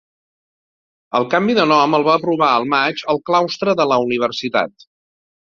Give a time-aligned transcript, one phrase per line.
[1.19, 4.89] El canvi de nom el va aprovar al maig el claustre de la universitat.